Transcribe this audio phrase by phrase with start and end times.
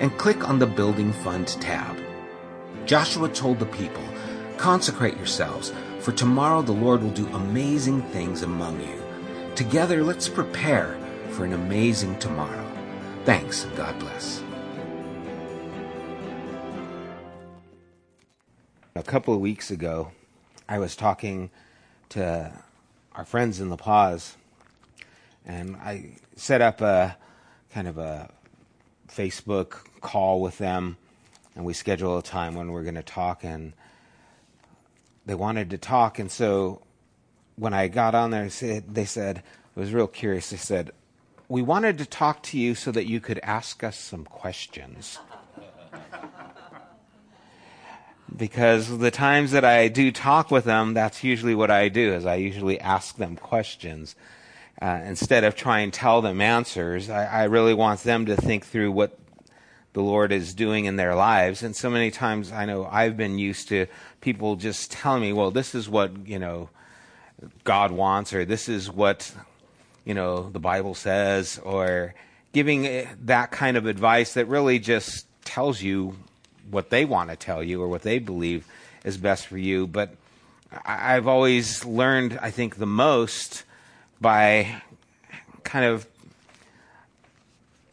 [0.00, 1.96] and click on the Building Fund tab.
[2.86, 4.02] Joshua told the people,
[4.56, 9.02] Consecrate yourselves, for tomorrow the Lord will do amazing things among you.
[9.54, 10.98] Together, let's prepare
[11.30, 12.64] for an amazing tomorrow.
[13.24, 14.42] Thanks, and God bless.
[18.94, 20.12] A couple of weeks ago,
[20.68, 21.50] I was talking
[22.10, 22.52] to
[23.14, 24.36] our friends in La Paz,
[25.44, 27.16] and I set up a
[27.72, 28.30] kind of a
[29.14, 30.96] Facebook call with them,
[31.54, 33.44] and we schedule a time when we're going to talk.
[33.44, 33.72] And
[35.26, 36.82] they wanted to talk, and so
[37.56, 39.42] when I got on there, they said,
[39.76, 40.50] I was real curious.
[40.50, 40.90] They said,
[41.48, 45.18] We wanted to talk to you so that you could ask us some questions.
[48.36, 52.26] because the times that I do talk with them, that's usually what I do, is
[52.26, 54.16] I usually ask them questions.
[54.80, 58.66] Uh, instead of trying to tell them answers, I, I really want them to think
[58.66, 59.16] through what
[59.92, 61.62] the Lord is doing in their lives.
[61.62, 63.86] And so many times I know I've been used to
[64.20, 66.70] people just telling me, well, this is what, you know,
[67.64, 69.30] God wants, or this is what,
[70.04, 72.14] you know, the Bible says, or
[72.52, 76.16] giving that kind of advice that really just tells you
[76.70, 78.66] what they want to tell you or what they believe
[79.04, 79.86] is best for you.
[79.86, 80.14] But
[80.86, 83.64] I've always learned, I think, the most
[84.22, 84.82] by
[85.64, 86.06] kind of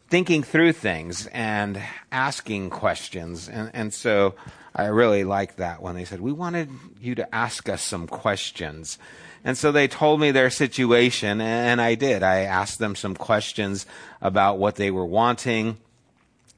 [0.08, 1.80] thinking through things and
[2.10, 3.48] asking questions.
[3.48, 4.34] And, and so
[4.74, 6.70] I really liked that when they said, We wanted
[7.00, 8.98] you to ask us some questions.
[9.42, 12.22] And so they told me their situation, and I did.
[12.22, 13.86] I asked them some questions
[14.20, 15.78] about what they were wanting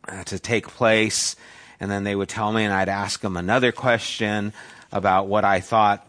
[0.09, 1.37] uh, to take place,
[1.79, 4.53] and then they would tell me, and I'd ask them another question
[4.91, 6.05] about what I thought,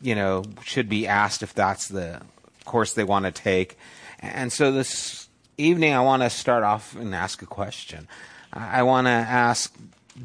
[0.00, 2.20] you know, should be asked if that's the
[2.68, 3.76] course they want to take.
[4.20, 8.06] And so this evening, I want to start off and ask a question.
[8.52, 9.74] I want to ask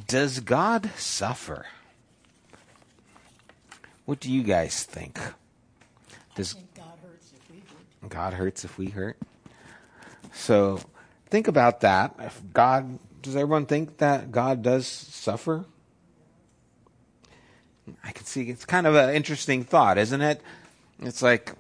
[0.08, 1.66] Does God suffer?
[4.06, 5.20] What do you guys think?
[6.36, 8.10] Does God hurts if we hurt?
[8.10, 9.18] God hurts if we hurt.
[10.34, 10.80] So
[11.30, 12.16] think about that.
[12.20, 15.66] If God does everyone think that God does suffer?
[18.04, 20.42] I can see it's kind of an interesting thought, isn't it?
[21.02, 21.54] It's like,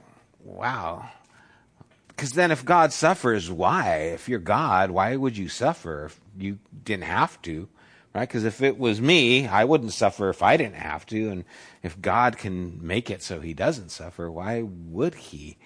[0.43, 1.09] wow,
[2.09, 4.11] because then if God suffers, why?
[4.13, 7.67] If you're God, why would you suffer if you didn't have to?
[8.13, 8.27] Right?
[8.27, 11.29] Because if it was me, I wouldn't suffer if I didn't have to.
[11.29, 11.45] And
[11.81, 15.57] if God can make it so he doesn't suffer, why would he?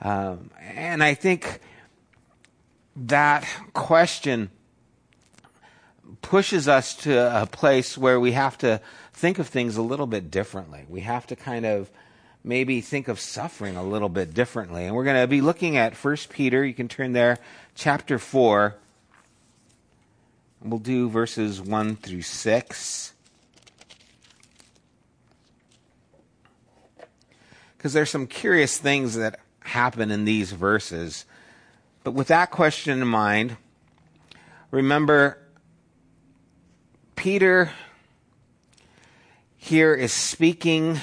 [0.00, 1.60] Um, and I think
[2.96, 4.50] that question
[6.22, 8.80] pushes us to a place where we have to
[9.12, 10.86] think of things a little bit differently.
[10.88, 11.90] We have to kind of
[12.42, 14.86] maybe think of suffering a little bit differently.
[14.86, 16.64] And we're going to be looking at 1 Peter.
[16.64, 17.38] You can turn there,
[17.74, 18.76] chapter 4.
[20.62, 23.14] We'll do verses 1 through 6.
[27.76, 31.24] Because there's some curious things that happen in these verses.
[32.04, 33.56] But with that question in mind,
[34.70, 35.38] remember
[37.16, 37.70] Peter
[39.56, 41.00] here is speaking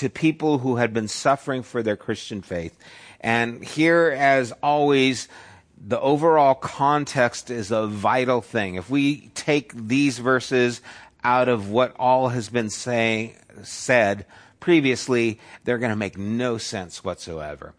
[0.00, 2.74] to people who had been suffering for their Christian faith.
[3.20, 5.28] And here, as always,
[5.76, 8.76] the overall context is a vital thing.
[8.76, 10.80] If we take these verses
[11.22, 14.24] out of what all has been say, said
[14.58, 17.74] previously, they're going to make no sense whatsoever.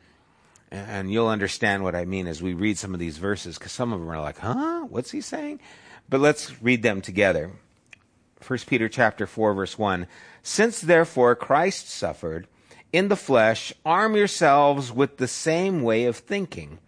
[0.70, 3.92] And you'll understand what I mean as we read some of these verses, because some
[3.92, 4.82] of them are like, huh?
[4.82, 5.60] What's he saying?
[6.08, 7.50] But let's read them together.
[8.46, 10.08] 1 Peter chapter 4 verse 1.
[10.44, 12.48] Since therefore Christ suffered
[12.92, 16.80] in the flesh, arm yourselves with the same way of thinking.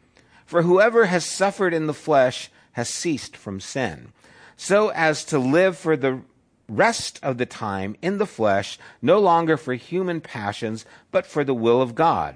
[0.46, 4.12] For whoever has suffered in the flesh has ceased from sin,
[4.58, 6.22] so as to live for the
[6.68, 11.54] rest of the time in the flesh, no longer for human passions, but for the
[11.54, 12.36] will of God.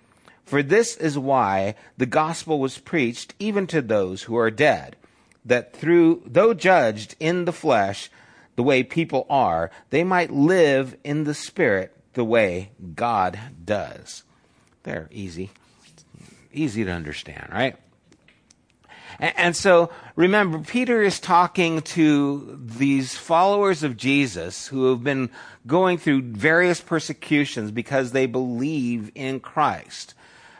[0.51, 4.97] For this is why the gospel was preached even to those who are dead,
[5.45, 8.09] that through, though judged in the flesh,
[8.57, 14.23] the way people are, they might live in the spirit the way God does.
[14.83, 15.51] They're easy.
[16.51, 17.77] Easy to understand, right?
[19.19, 25.29] And, and so remember, Peter is talking to these followers of Jesus who have been
[25.65, 30.13] going through various persecutions because they believe in Christ.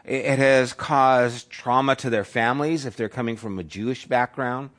[0.03, 4.71] It has caused trauma to their families if they're coming from a Jewish background,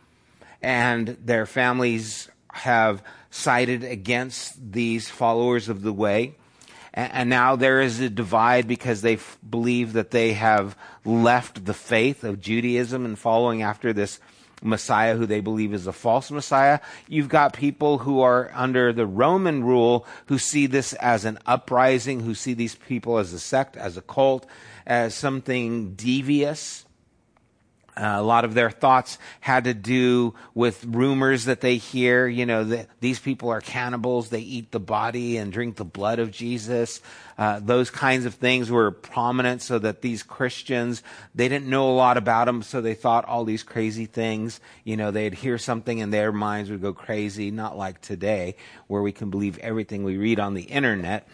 [0.60, 6.34] and their families have sided against these followers of the way.
[6.94, 10.76] And now there is a divide because they believe that they have
[11.06, 14.20] left the faith of Judaism and following after this
[14.62, 16.80] Messiah who they believe is a false Messiah.
[17.08, 22.20] You've got people who are under the Roman rule who see this as an uprising,
[22.20, 24.46] who see these people as a sect, as a cult,
[24.87, 26.84] as something devious.
[27.94, 32.46] Uh, a lot of their thoughts had to do with rumors that they hear, you
[32.46, 36.31] know, that these people are cannibals, they eat the body and drink the blood of
[36.31, 37.02] Jesus.
[37.37, 41.02] Uh, those kinds of things were prominent so that these Christians,
[41.34, 44.58] they didn't know a lot about them, so they thought all these crazy things.
[44.84, 48.56] You know, they'd hear something and their minds would go crazy, not like today,
[48.87, 51.29] where we can believe everything we read on the internet.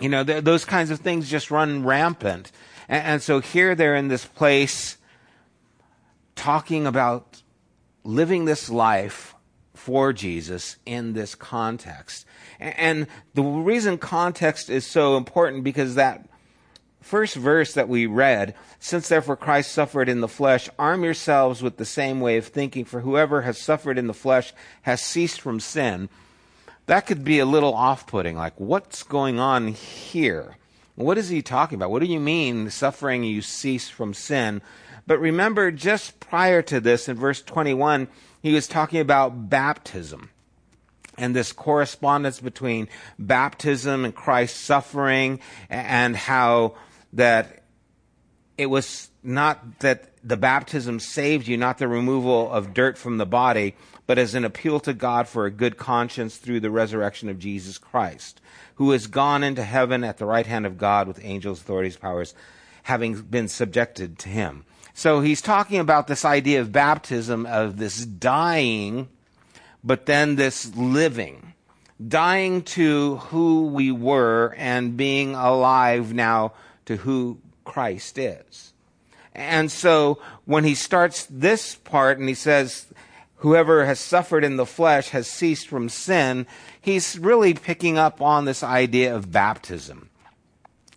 [0.00, 2.50] You know, th- those kinds of things just run rampant.
[2.88, 4.96] And, and so here they're in this place
[6.34, 7.42] talking about
[8.02, 9.34] living this life
[9.74, 12.26] for Jesus in this context.
[12.58, 16.28] And the reason context is so important because that
[17.00, 21.78] first verse that we read, since therefore Christ suffered in the flesh, arm yourselves with
[21.78, 24.52] the same way of thinking, for whoever has suffered in the flesh
[24.82, 26.08] has ceased from sin.
[26.90, 30.56] That could be a little off putting, like, what's going on here?
[30.96, 31.92] What is he talking about?
[31.92, 34.60] What do you mean, suffering you cease from sin?
[35.06, 38.08] But remember, just prior to this, in verse 21,
[38.42, 40.30] he was talking about baptism
[41.16, 42.88] and this correspondence between
[43.20, 45.38] baptism and Christ's suffering
[45.68, 46.74] and how
[47.12, 47.62] that
[48.58, 53.26] it was not that the baptism saved you, not the removal of dirt from the
[53.26, 53.74] body,
[54.06, 57.78] but as an appeal to God for a good conscience through the resurrection of Jesus
[57.78, 58.40] Christ,
[58.74, 62.34] who has gone into heaven at the right hand of God with angels, authorities, powers,
[62.82, 64.64] having been subjected to him.
[64.94, 69.08] So he's talking about this idea of baptism, of this dying,
[69.82, 71.54] but then this living.
[72.06, 76.54] Dying to who we were and being alive now
[76.86, 78.69] to who Christ is.
[79.40, 82.86] And so when he starts this part and he says,
[83.36, 86.46] whoever has suffered in the flesh has ceased from sin,
[86.78, 90.10] he's really picking up on this idea of baptism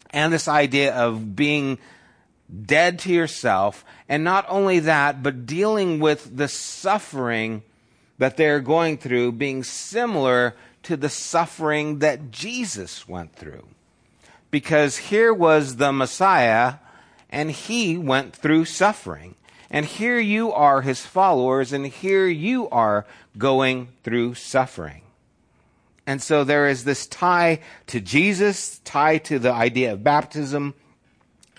[0.10, 1.78] and this idea of being
[2.66, 7.64] dead to yourself, and not only that, but dealing with the suffering
[8.18, 13.66] that they're going through being similar to the suffering that Jesus went through.
[14.52, 16.76] Because here was the Messiah,
[17.34, 19.34] and he went through suffering.
[19.72, 25.02] And here you are his followers, and here you are going through suffering.
[26.06, 30.76] And so there is this tie to Jesus, tie to the idea of baptism,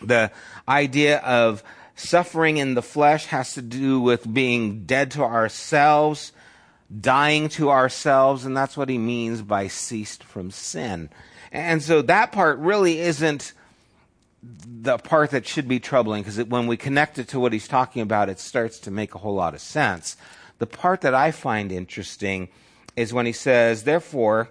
[0.00, 0.30] the
[0.68, 1.64] idea of
[1.96, 6.30] suffering in the flesh has to do with being dead to ourselves,
[7.00, 11.10] dying to ourselves, and that's what he means by ceased from sin.
[11.50, 13.52] And so that part really isn't
[14.66, 18.02] the part that should be troubling because when we connect it to what he's talking
[18.02, 20.16] about, it starts to make a whole lot of sense.
[20.58, 22.48] The part that I find interesting
[22.96, 24.50] is when he says, Therefore,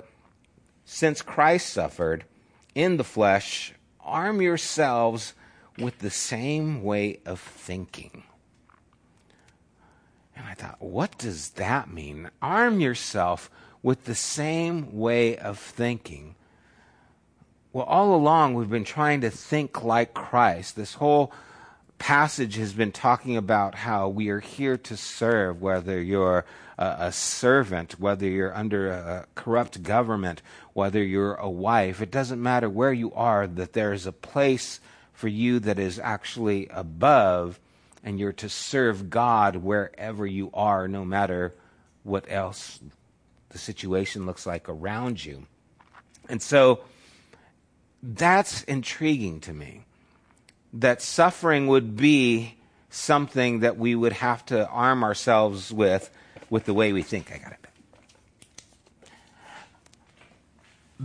[0.86, 2.26] since Christ suffered
[2.74, 5.34] in the flesh, arm yourselves
[5.78, 8.24] with the same way of thinking.
[10.36, 12.30] And I thought, what does that mean?
[12.42, 13.50] Arm yourself
[13.82, 16.36] with the same way of thinking.
[17.74, 20.76] Well, all along we've been trying to think like Christ.
[20.76, 21.34] This whole
[21.98, 26.46] passage has been talking about how we are here to serve, whether you're
[26.78, 32.00] a, servant, whether you're under a corrupt government, whether you're a wife.
[32.00, 34.80] It doesn't matter where you are, that there is a place
[35.12, 37.60] for you that is actually above,
[38.04, 41.56] and you're to serve God wherever you are, no matter
[42.04, 42.80] what else
[43.50, 45.48] the situation looks like around you.
[46.30, 46.82] And so
[48.04, 49.86] that's intriguing to me
[50.74, 52.58] that suffering would be
[52.90, 56.12] something that we would have to arm ourselves with
[56.50, 57.32] with the way we think.
[57.34, 57.66] I got it.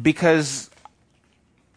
[0.01, 0.71] Because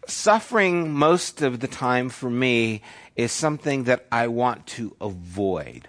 [0.06, 2.82] suffering most of the time for me
[3.14, 5.88] is something that I want to avoid.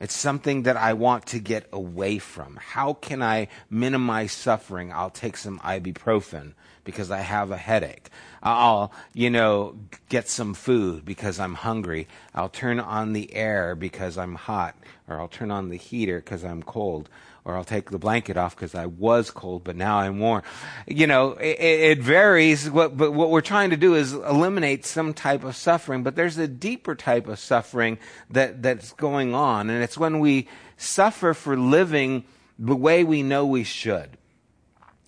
[0.00, 2.56] It's something that I want to get away from.
[2.56, 4.92] How can I minimize suffering?
[4.92, 8.10] I'll take some ibuprofen because I have a headache.
[8.42, 9.76] I'll, you know,
[10.08, 12.06] get some food because I'm hungry.
[12.34, 14.76] I'll turn on the air because I'm hot,
[15.08, 17.08] or I'll turn on the heater because I'm cold,
[17.44, 20.42] or I'll take the blanket off because I was cold, but now I'm warm.
[20.86, 25.42] You know, it, it varies, but what we're trying to do is eliminate some type
[25.42, 27.98] of suffering, but there's a deeper type of suffering
[28.30, 32.24] that, that's going on, and it's when we suffer for living
[32.58, 34.18] the way we know we should.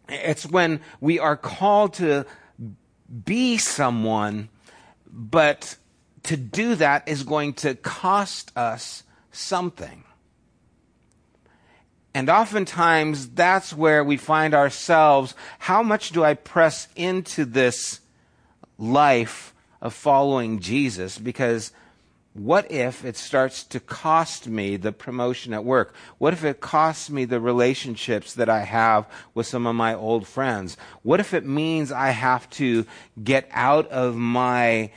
[0.09, 2.27] It's when we are called to
[3.25, 4.49] be someone,
[5.11, 5.77] but
[6.25, 10.05] to do that is going to cost us something.
[12.15, 15.35] And oftentimes that's where we find ourselves.
[15.59, 18.01] How much do I press into this
[18.79, 21.19] life of following Jesus?
[21.19, 21.73] Because
[22.39, 25.95] what if it starts to cost me the promotion at work?
[26.19, 30.27] What if it costs me the relationships that I have with some of my old
[30.27, 30.77] friends?
[31.03, 32.87] What if it means I have to
[33.23, 34.91] get out of my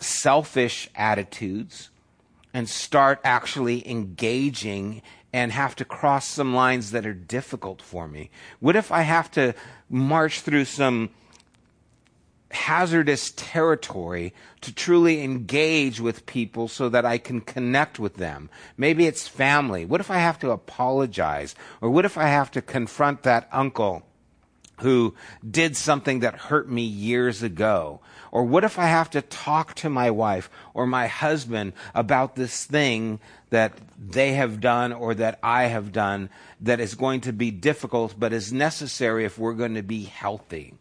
[0.00, 1.90] selfish attitudes
[2.54, 8.30] and start actually engaging and have to cross some lines that are difficult for me?
[8.60, 9.54] What if I have to
[9.88, 11.10] march through some
[12.52, 18.50] hazardous territory to truly engage with people so that I can connect with them.
[18.76, 19.84] Maybe it's family.
[19.84, 21.54] What if I have to apologize?
[21.80, 24.04] Or what if I have to confront that uncle
[24.78, 25.14] who
[25.48, 28.00] did something that hurt me years ago?
[28.30, 32.64] Or what if I have to talk to my wife or my husband about this
[32.64, 36.30] thing that they have done or that I have done
[36.60, 40.74] that is going to be difficult but is necessary if we're going to be healthy?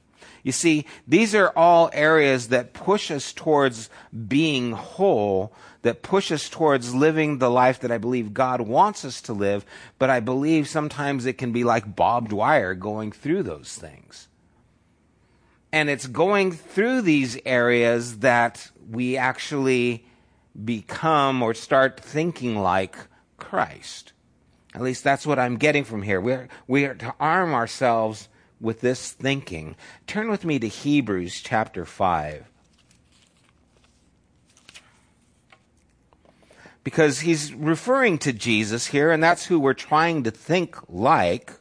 [0.44, 3.90] You see, these are all areas that push us towards
[4.28, 9.22] being whole, that push us towards living the life that I believe God wants us
[9.24, 9.66] to live,
[10.00, 14.28] but I believe sometimes it can be like barbed wire going through those things.
[15.72, 20.06] And it's going through these areas that we actually
[20.66, 22.96] become or start thinking like
[23.38, 24.12] Christ.
[24.74, 26.20] At least that's what I'm getting from here.
[26.20, 28.28] We're, we are to arm ourselves
[28.62, 29.76] with this thinking,
[30.08, 32.46] turn with me to Hebrews chapter 5.
[36.84, 41.52] Because he's referring to Jesus here, and that's who we're trying to think like.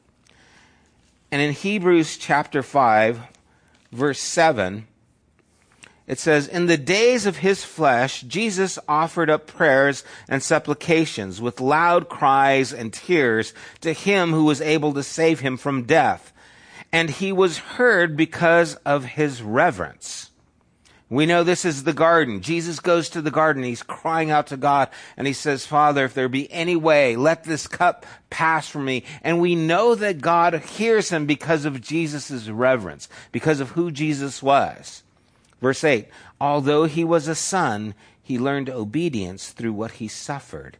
[1.30, 3.20] And in Hebrews chapter 5,
[3.92, 4.86] verse 7,
[6.06, 11.60] it says, In the days of his flesh, Jesus offered up prayers and supplications with
[11.60, 16.32] loud cries and tears to him who was able to save him from death
[16.92, 20.30] and he was heard because of his reverence.
[21.10, 22.40] We know this is the garden.
[22.40, 23.64] Jesus goes to the garden.
[23.64, 27.42] He's crying out to God and he says, Father, if there be any way, let
[27.42, 29.02] this cup pass from me.
[29.22, 34.40] And we know that God hears him because of Jesus' reverence, because of who Jesus
[34.40, 35.02] was.
[35.60, 36.06] Verse 8,
[36.40, 40.76] although he was a son, he learned obedience through what he suffered.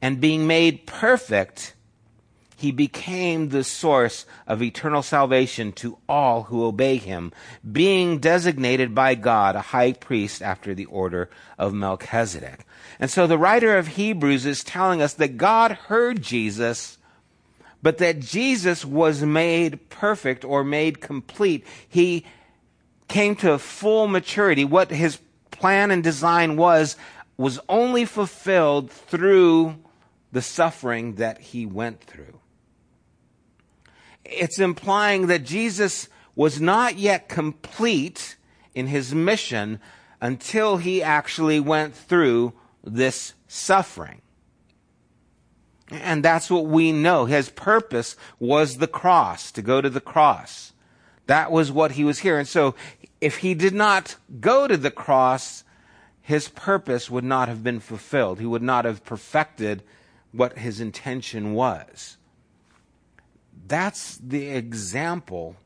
[0.00, 1.74] And being made perfect,
[2.62, 7.32] he became the source of eternal salvation to all who obey him,
[7.72, 11.28] being designated by God a high priest after the order
[11.58, 12.64] of Melchizedek.
[13.00, 16.98] And so the writer of Hebrews is telling us that God heard Jesus,
[17.82, 21.66] but that Jesus was made perfect or made complete.
[21.88, 22.24] He
[23.08, 24.64] came to full maturity.
[24.64, 25.18] What his
[25.50, 26.96] plan and design was,
[27.36, 29.74] was only fulfilled through
[30.30, 32.38] the suffering that he went through
[34.24, 38.36] it's implying that Jesus was not yet complete
[38.74, 39.80] in his mission
[40.20, 42.52] until he actually went through
[42.84, 44.22] this suffering.
[45.90, 47.26] And that's what we know.
[47.26, 50.72] His purpose was the cross, to go to the cross.
[51.26, 52.38] That was what he was here.
[52.38, 52.74] And so
[53.20, 55.64] if he did not go to the cross,
[56.20, 58.40] his purpose would not have been fulfilled.
[58.40, 59.82] He would not have perfected
[60.30, 62.16] what his intention was.
[63.72, 65.56] That's the example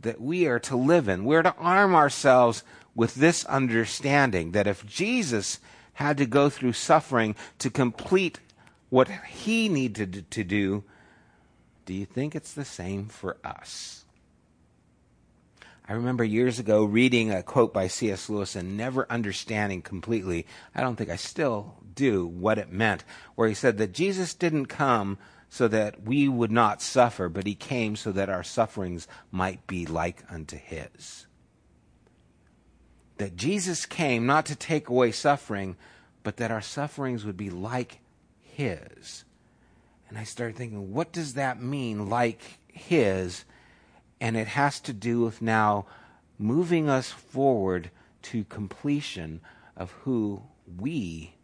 [0.00, 1.24] that we are to live in.
[1.24, 5.60] We're to arm ourselves with this understanding that if Jesus
[5.92, 8.40] had to go through suffering to complete
[8.90, 10.82] what he needed to do,
[11.86, 14.04] do you think it's the same for us?
[15.88, 18.28] I remember years ago reading a quote by C.S.
[18.28, 23.04] Lewis and never understanding completely, I don't think I still do, what it meant,
[23.36, 25.16] where he said that Jesus didn't come
[25.52, 29.84] so that we would not suffer, but he came so that our sufferings might be
[29.84, 31.26] like unto his.
[33.18, 35.76] That Jesus came not to take away suffering,
[36.22, 37.98] but that our sufferings would be like
[38.40, 39.24] his.
[40.08, 43.44] And I started thinking, what does that mean, like his?
[44.22, 45.84] And it has to do with now
[46.38, 47.90] moving us forward
[48.22, 49.42] to completion
[49.76, 50.44] of who
[50.78, 51.34] we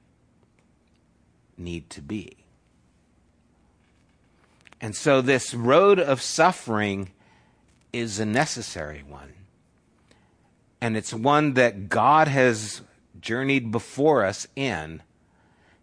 [1.59, 2.38] need to be.
[4.80, 7.11] And so this road of suffering
[7.92, 9.32] is a necessary one.
[10.80, 12.82] And it's one that God has
[13.20, 15.02] journeyed before us in.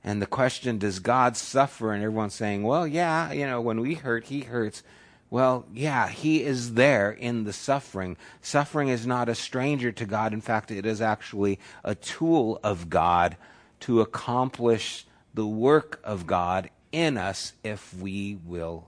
[0.04, 1.92] And the question, does God suffer?
[1.92, 4.84] And everyone's saying, well, yeah, you know, when we hurt, he hurts.
[5.30, 8.16] Well, yeah, he is there in the suffering.
[8.42, 10.32] Suffering is not a stranger to God.
[10.32, 13.36] In fact, it is actually a tool of God
[13.82, 18.88] to accomplish the work of God in us if we will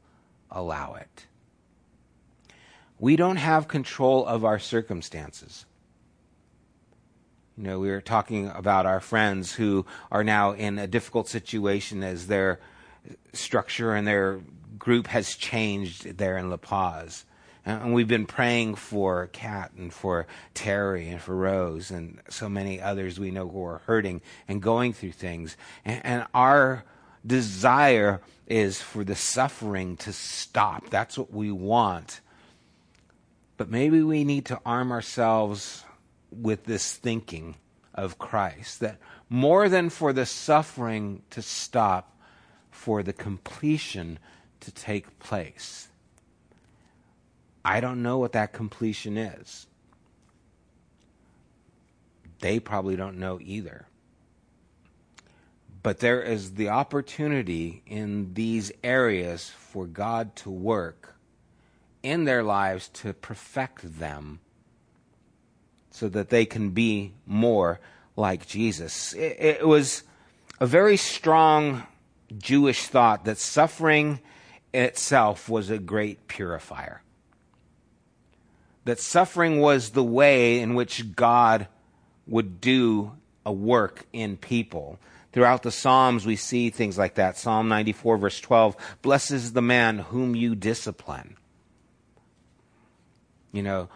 [0.50, 1.26] allow it.
[3.00, 5.66] We don't have control of our circumstances.
[7.58, 12.02] You know, we were talking about our friends who are now in a difficult situation
[12.02, 12.60] as their
[13.34, 14.40] structure and their
[14.80, 17.26] group has changed there in La Paz.
[17.66, 22.80] And we've been praying for Kat and for Terry and for Rose and so many
[22.80, 25.58] others we know who are hurting and going through things.
[25.84, 26.86] And, and our
[27.28, 30.90] desire is for the suffering to stop.
[30.90, 32.22] That's what we want.
[33.58, 35.84] But maybe we need to arm ourselves
[36.32, 37.56] with this thinking
[37.94, 42.18] of Christ that more than for the suffering to stop,
[42.72, 44.20] for the completion
[44.62, 45.90] to take place.
[47.66, 49.68] I don't know what that completion is.
[52.40, 53.88] They probably don't know either.
[55.88, 61.16] But there is the opportunity in these areas for God to work
[62.04, 64.42] in their lives to perfect them
[65.92, 67.80] so that they can be more
[68.18, 69.14] like Jesus.
[69.14, 70.04] It, it, was
[70.60, 71.84] a very strong
[72.38, 74.20] Jewish thought that suffering
[74.74, 77.02] itself was a great purifier.
[78.84, 81.70] That suffering was the way in which God
[82.28, 83.14] would do
[83.46, 85.00] a work in people.
[85.34, 87.38] Throughout the Psalms, we see things like that.
[87.38, 91.36] Psalm 94, verse 12 Blessed is the man whom you discipline.
[93.52, 93.90] You know,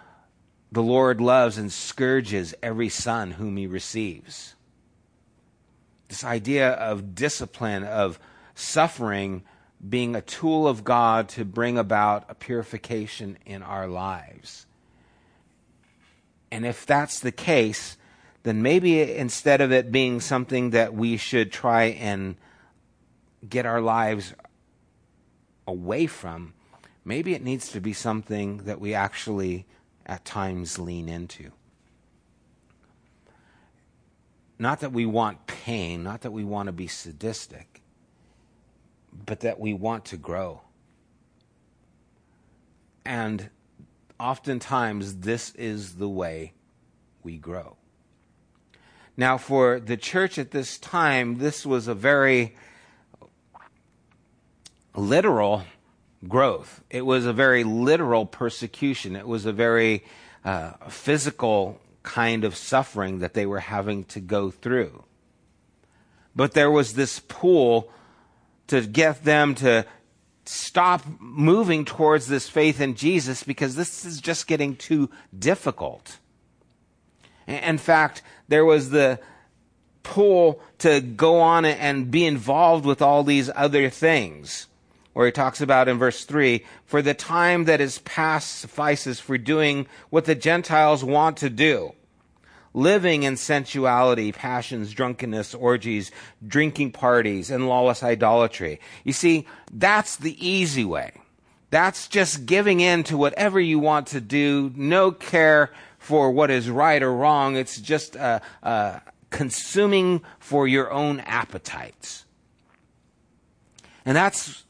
[0.72, 4.56] the Lord loves and scourges every son whom he receives.
[6.08, 8.20] This idea of discipline, of
[8.56, 9.44] suffering,
[9.88, 14.65] being a tool of God to bring about a purification in our lives.
[16.52, 17.98] And if that's the case,
[18.43, 22.36] then maybe instead of it being something that we should try and
[23.47, 24.34] get our lives
[25.67, 26.54] away from,
[27.06, 29.65] maybe it needs to be something that we actually
[30.06, 31.51] at times lean into.
[34.58, 37.82] Not that we want pain, not that we want to be sadistic,
[39.25, 40.62] but that we want to grow.
[43.04, 43.49] And
[44.19, 46.54] oftentimes, this is the way
[47.23, 47.77] we grow.
[49.17, 52.56] Now, for the church at this time, this was a very
[54.95, 55.63] literal
[56.28, 56.84] growth.
[56.89, 59.15] It was a very literal persecution.
[59.15, 60.04] It was a very
[60.45, 65.04] uh, physical kind of suffering that they were having to go through.
[66.36, 67.91] But there was this pull
[68.67, 69.86] to get them to
[70.45, 76.17] stop moving towards this faith in Jesus because this is just getting too difficult.
[77.52, 79.20] In fact, there was the
[80.04, 84.68] pull to go on and be involved with all these other things.
[85.14, 89.38] Where he talks about in verse 3 For the time that is past suffices for
[89.38, 91.94] doing what the Gentiles want to do.
[92.74, 96.10] living in sensuality, passions, drunkenness, orgies,
[96.48, 98.80] drinking parties, and lawless idolatry.
[99.04, 101.12] You see, that's the easy way.
[101.70, 106.68] That's just giving in to whatever you want to do, no care for what is
[106.68, 107.56] right or wrong.
[107.56, 112.26] It's just uh, uh, consuming for your own appetites.
[114.04, 114.64] And that's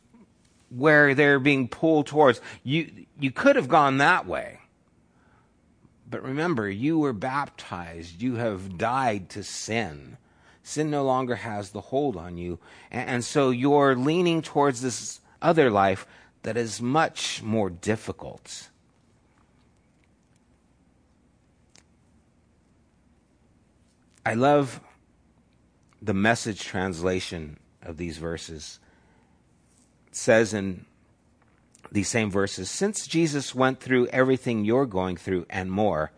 [0.69, 2.41] where they're being pulled towards.
[2.63, 4.59] You, you could have gone that way.
[6.09, 8.21] But remember, you were baptized.
[8.21, 10.17] You have died to sin.
[10.63, 12.59] Sin no longer has the hold on you.
[12.91, 16.05] And, and so you're leaning towards this other life
[16.43, 18.67] that is much more difficult.
[24.25, 24.81] I love
[26.01, 28.79] the message translation of these verses.
[30.07, 30.85] It says in
[31.91, 36.11] these same verses Since Jesus went through everything you're going through and more,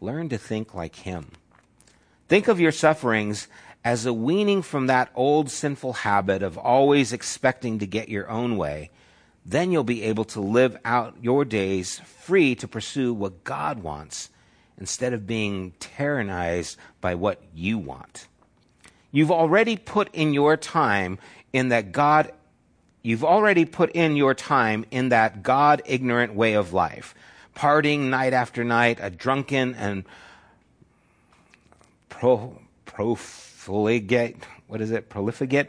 [0.00, 1.32] learn to think like him.
[2.28, 3.48] Think of your sufferings
[3.84, 8.56] as a weaning from that old sinful habit of always expecting to get your own
[8.56, 8.90] way.
[9.44, 14.30] Then you'll be able to live out your days free to pursue what God wants
[14.78, 18.28] instead of being tyrannized by what you want.
[19.10, 21.18] You've already put in your time
[21.52, 22.32] in that God
[23.02, 27.14] You've already put in your time in that God ignorant way of life,
[27.56, 30.04] partying night after night, a drunken and
[32.08, 34.36] pro, profligate,
[34.66, 35.68] what is it, profligate?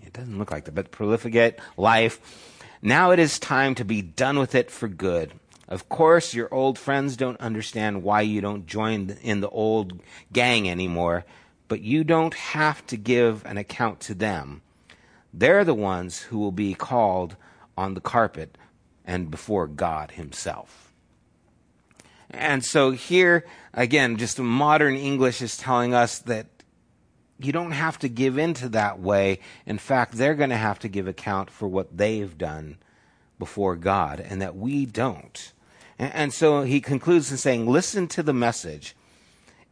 [0.00, 2.20] It doesn't look like that, but profligate life.
[2.80, 5.32] Now it is time to be done with it for good.
[5.68, 10.00] Of course, your old friends don't understand why you don't join in the old
[10.32, 11.26] gang anymore,
[11.68, 14.62] but you don't have to give an account to them.
[15.32, 17.36] They're the ones who will be called
[17.76, 18.56] on the carpet
[19.04, 20.92] and before God Himself.
[22.30, 26.46] And so here, again, just modern English is telling us that
[27.38, 29.38] you don't have to give in to that way.
[29.64, 32.78] In fact, they're going to have to give account for what they've done
[33.38, 35.52] before God, and that we don't.
[35.98, 38.94] And, so he concludes in saying, Listen to the message.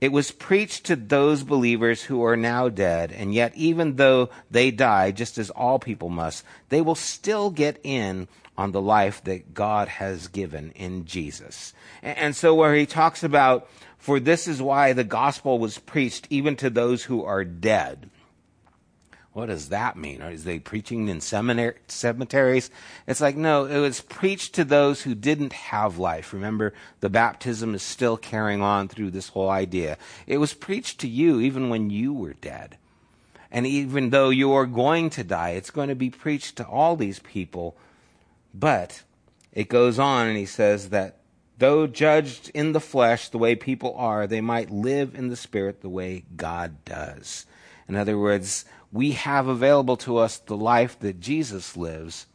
[0.00, 4.70] It was preached to those believers who are now dead, and yet, even though they
[4.70, 9.54] die, just as all people must, they will still get in on the life that
[9.54, 11.72] God has given in Jesus.
[12.02, 16.56] And so, where he talks about, for this is why the gospel was preached even
[16.56, 18.10] to those who are dead.
[19.36, 20.22] What does that mean?
[20.22, 22.70] Is they preaching in cemeteries?
[23.06, 26.32] It's like, no, it was preached to those who didn't have life.
[26.32, 29.98] Remember, the baptism is still carrying on through this whole idea.
[30.26, 32.78] It was preached to you even when you were dead.
[33.50, 36.96] And even though you are going to die, it's going to be preached to all
[36.96, 37.76] these people.
[38.54, 39.02] But
[39.52, 41.18] it goes on and he says that
[41.58, 45.82] though judged in the flesh the way people are, they might live in the spirit
[45.82, 47.44] the way God does.
[47.86, 52.26] In other words, we have available to us the life that Jesus lives,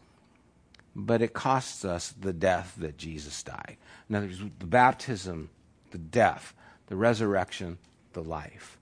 [0.96, 3.78] but it costs us the death that Jesus died.
[4.10, 5.50] In other words, the baptism,
[5.92, 6.54] the death,
[6.88, 7.78] the resurrection,
[8.14, 8.78] the life,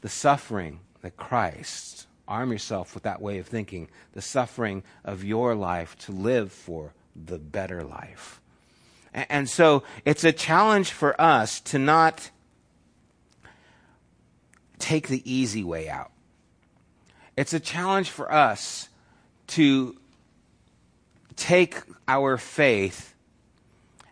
[0.00, 5.54] the suffering that Christ, arm yourself with that way of thinking, the suffering of your
[5.54, 8.40] life to live for the better life.
[9.14, 12.30] And so it's a challenge for us to not
[14.78, 16.10] take the easy way out.
[17.36, 18.88] It's a challenge for us
[19.48, 19.96] to
[21.36, 23.14] take our faith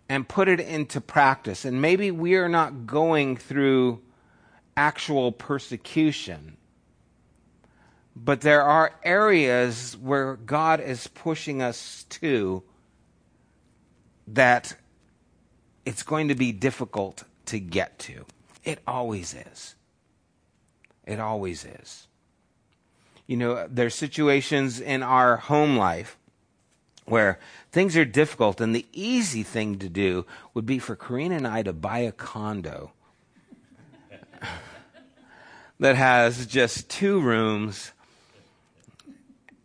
[0.09, 1.65] and put it into practice.
[1.65, 4.03] And maybe we are not going through
[4.77, 6.57] actual persecution,
[8.15, 12.63] but there are areas where God is pushing us to
[14.29, 14.77] that
[15.87, 18.25] it's going to be difficult to get to.
[18.65, 19.75] It always is.
[21.07, 22.09] It always is.
[23.27, 26.19] You know, there's situations in our home life
[27.07, 27.39] where
[27.73, 31.63] things are difficult, and the easy thing to do would be for Karina and I
[31.63, 32.93] to buy a condo
[35.81, 37.93] that has just two rooms,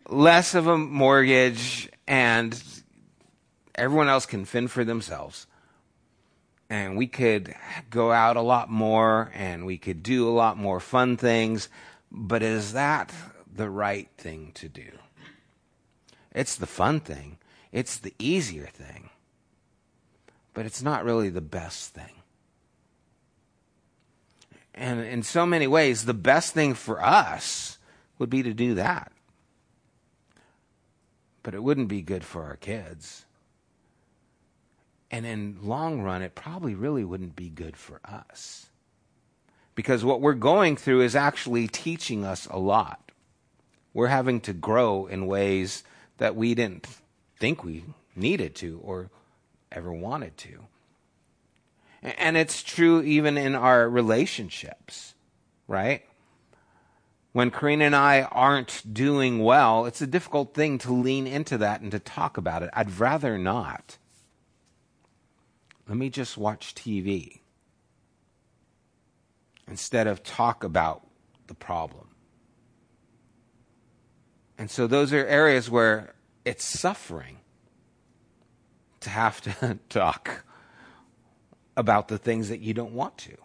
[0.08, 2.62] less of a mortgage, and
[3.76, 5.48] everyone else can fend for themselves.
[6.70, 7.56] And we could
[7.90, 11.68] go out a lot more and we could do a lot more fun things.
[12.12, 13.12] But is that
[13.60, 14.90] the right thing to do.
[16.32, 17.38] It's the fun thing,
[17.74, 19.10] it's the easier thing,
[20.54, 22.14] but it's not really the best thing.
[24.74, 27.80] And in so many ways, the best thing for us
[28.18, 29.12] would be to do that.
[31.44, 33.26] But it wouldn't be good for our kids.
[35.12, 38.68] And in long run, it probably really wouldn't be good for us.
[39.76, 43.09] Because what we're going through is actually teaching us a lot.
[44.00, 45.84] We're having to grow in ways
[46.20, 46.88] that we didn't
[47.38, 47.84] think we
[48.16, 49.10] needed to or
[49.74, 50.68] ever wanted to.
[52.02, 55.16] And it's true even in our relationships,
[55.68, 56.06] right?
[57.34, 61.82] When Karina and I aren't doing well, it's a difficult thing to lean into that
[61.82, 62.70] and to talk about it.
[62.72, 63.98] I'd rather not.
[65.90, 67.42] Let me just watch TV
[69.68, 71.06] instead of talk about
[71.48, 72.09] the problem.
[74.60, 77.38] And so those are areas where it's suffering
[79.00, 80.44] to have to talk
[81.78, 83.38] about the things that you don't want to.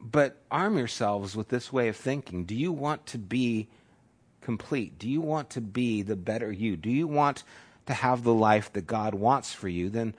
[0.00, 2.44] But arm yourselves with this way of thinking.
[2.44, 3.68] Do you want to be
[4.40, 4.98] complete?
[4.98, 6.76] Do you want to be the better you?
[6.76, 7.44] Do you want
[7.86, 9.88] to have the life that God wants for you?
[9.88, 10.16] Then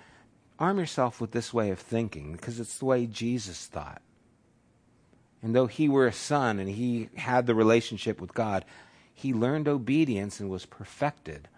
[0.57, 4.01] arm yourself with this way of thinking because it's the way Jesus thought.
[5.43, 8.63] And though he were a son and he had the relationship with God,
[9.13, 11.49] he learned obedience and was perfected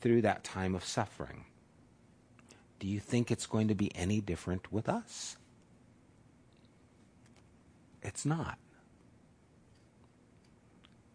[0.00, 1.44] through that time of suffering.
[2.78, 5.36] Do you think it's going to be any different with us?
[8.00, 8.58] It's not.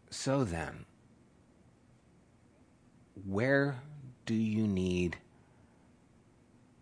[0.10, 0.86] So then,
[3.26, 3.80] where
[4.26, 5.16] do you need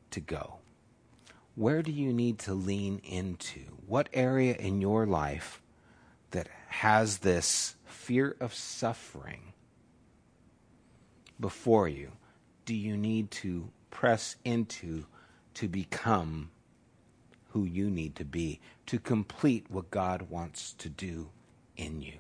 [0.10, 0.59] to go?
[1.56, 3.62] Where do you need to lean into?
[3.88, 5.62] What area in your life
[6.32, 9.54] that has this fear of suffering
[11.40, 12.12] before you
[12.66, 15.06] do you need to press into
[15.56, 16.52] to become
[17.50, 21.30] who you need to be, to complete what God wants to do
[21.76, 22.20] in you.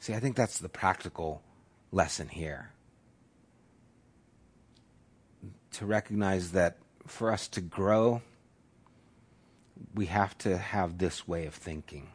[0.00, 1.42] See, I think that's the practical
[1.92, 2.72] lesson here.
[5.72, 8.22] To recognize that for us to grow,
[9.94, 12.08] we have to have this way of thinking.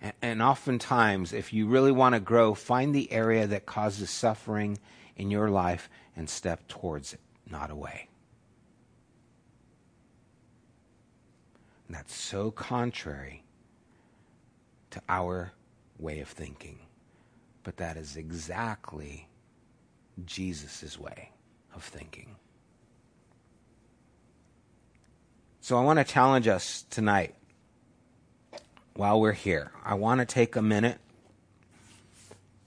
[0.00, 4.78] And, and oftentimes, if you really want to grow, find the area that causes suffering
[5.16, 8.08] in your life and step towards it, not away.
[11.86, 13.44] And that's so contrary
[14.90, 15.52] to our
[15.98, 16.80] way of thinking.
[17.62, 19.28] But that is exactly
[20.24, 21.30] Jesus' way
[21.74, 22.36] of thinking.
[25.66, 27.34] So I want to challenge us tonight
[28.94, 29.72] while we're here.
[29.84, 30.98] I want to take a minute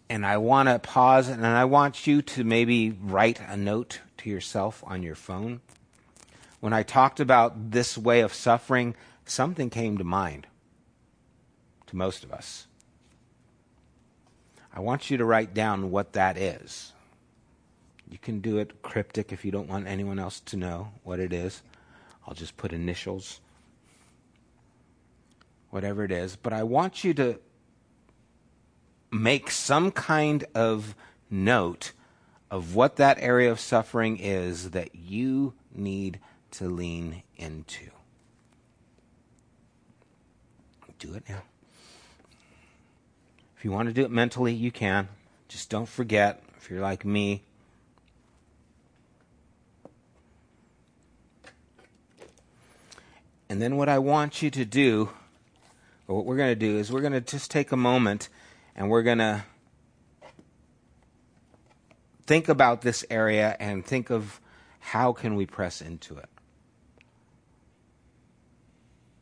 [0.09, 4.29] and I want to pause and I want you to maybe write a note to
[4.29, 5.61] yourself on your phone.
[6.59, 10.45] When I talked about this way of suffering, something came to mind
[11.87, 12.67] to most of us.
[14.73, 16.91] I want you to write down what that is.
[18.11, 21.31] You can do it cryptic if you don't want anyone else to know what it
[21.31, 21.61] is.
[22.29, 23.41] I'll just put initials,
[25.71, 26.35] whatever it is.
[26.35, 27.39] But I want you to
[29.11, 30.95] make some kind of
[31.31, 31.93] note
[32.51, 36.19] of what that area of suffering is that you need
[36.51, 37.89] to lean into.
[40.99, 41.41] Do it now.
[43.57, 45.07] If you want to do it mentally, you can.
[45.47, 47.43] Just don't forget, if you're like me,
[53.49, 55.09] And then what I want you to do,
[56.07, 58.29] or what we're going to do, is we're going to just take a moment
[58.75, 59.43] and we're going to
[62.27, 64.39] think about this area and think of
[64.79, 66.29] how can we press into it.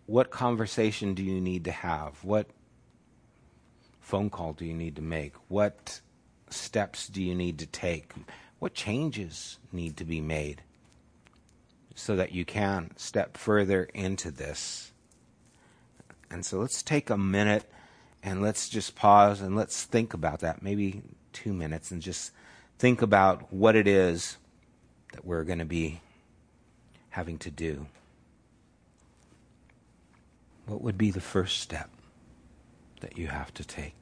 [0.07, 2.21] What conversation do you need to have?
[2.23, 2.47] What
[4.01, 5.35] phone call do you need to make?
[5.47, 6.01] What
[6.49, 8.13] steps do you need to take?
[8.59, 10.63] What changes need to be made
[11.97, 14.91] so that you can step further into this?
[16.29, 17.69] And so let's take a minute
[18.21, 21.01] and let's just pause and let's think about that, maybe
[21.33, 22.31] two minutes, and just
[22.77, 24.37] think about what it is
[25.13, 26.01] that we're going to be
[27.09, 27.87] having to do.
[30.67, 31.89] What would be the first step
[32.99, 33.95] that you have to take?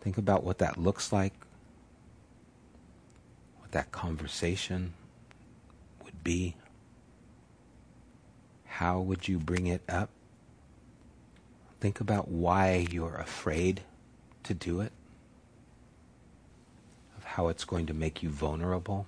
[0.00, 1.34] Think about what that looks like,
[3.58, 4.94] what that conversation
[6.24, 6.56] be.
[8.64, 10.10] How would you bring it up?
[11.80, 13.82] Think about why you're afraid
[14.42, 14.92] to do it,
[17.16, 19.06] of how it's going to make you vulnerable,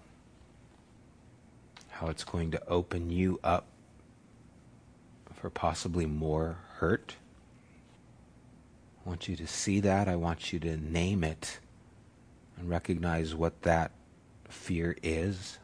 [1.89, 3.67] how it's going to open you up
[5.35, 7.17] for possibly more hurt.
[9.05, 10.09] I want you to see that.
[10.09, 11.61] I want you to name it
[12.59, 13.91] and recognize what that
[14.49, 15.59] fear is.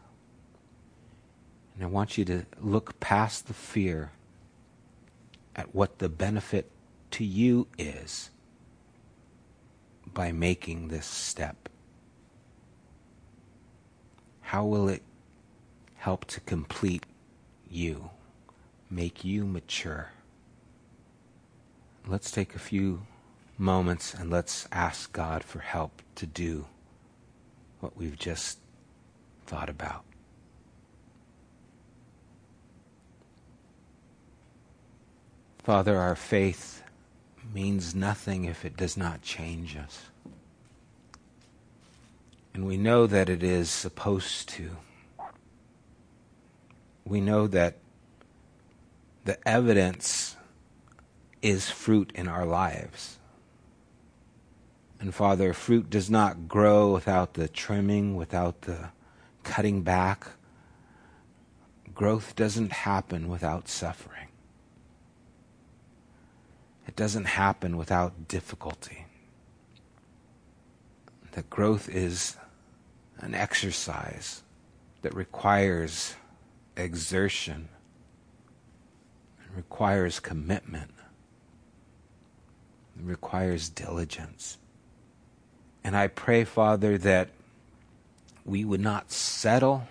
[1.74, 4.12] And I want you to look past the fear
[5.56, 6.70] at what the benefit
[7.12, 8.30] to you is
[10.12, 11.68] by making this step.
[14.42, 15.02] How will it
[15.96, 17.06] help to complete
[17.70, 18.10] you,
[18.90, 20.10] make you mature?
[22.06, 23.06] Let's take a few
[23.56, 26.66] moments and let's ask God for help to do
[27.80, 28.58] what we've just
[29.46, 30.04] thought about.
[35.62, 36.82] Father, our faith
[37.54, 40.06] means nothing if it does not change us.
[42.52, 44.70] And we know that it is supposed to.
[47.04, 47.76] We know that
[49.24, 50.36] the evidence
[51.42, 53.18] is fruit in our lives.
[54.98, 58.90] And Father, fruit does not grow without the trimming, without the
[59.44, 60.26] cutting back.
[61.94, 64.28] Growth doesn't happen without suffering.
[66.86, 69.06] It doesn't happen without difficulty.
[71.32, 72.36] That growth is
[73.18, 74.42] an exercise
[75.02, 76.16] that requires
[76.76, 77.68] exertion,
[79.40, 80.90] it requires commitment,
[82.98, 84.58] it requires diligence.
[85.84, 87.30] And I pray, Father, that
[88.44, 89.88] we would not settle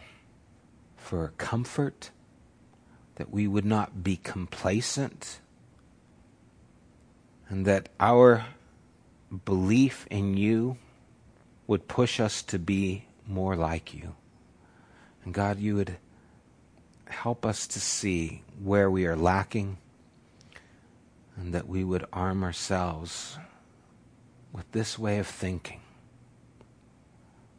[0.98, 2.12] for comfort,
[3.16, 5.40] that we would not be complacent
[7.52, 8.46] and that our
[9.44, 10.78] belief in you
[11.68, 14.16] would push us to be more like you.
[15.26, 15.98] And God, you would
[17.10, 19.78] help us to see where we are lacking
[21.36, 23.38] and that we would arm ourselves
[24.54, 25.82] with this way of thinking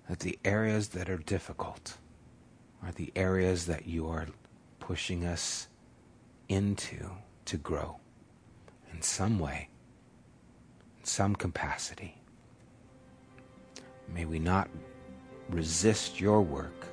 [0.09, 1.99] that the areas that are difficult
[2.83, 4.27] are the areas that you are
[4.81, 5.69] pushing us
[6.49, 7.11] into
[7.45, 7.99] to grow
[8.91, 9.69] in some way
[11.07, 12.17] some capacity.
[14.09, 14.69] May we not
[15.49, 16.87] resist your work.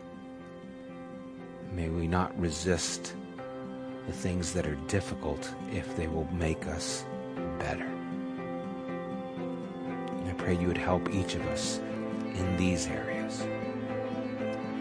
[1.74, 3.16] May we not resist
[4.08, 7.06] the things that are difficult if they will make us
[7.60, 7.88] better.
[10.28, 11.80] I pray you would help each of us
[12.36, 13.46] in these areas.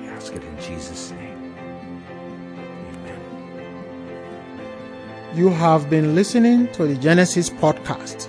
[0.07, 1.55] Ask it in Jesus' name.
[2.95, 3.21] Amen.
[5.35, 8.29] You have been listening to the Genesis podcast